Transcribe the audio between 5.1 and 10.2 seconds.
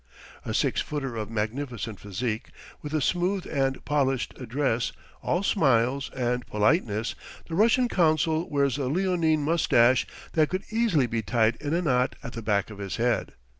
all smiles and politeness, the Russian consul wears a leonine mustache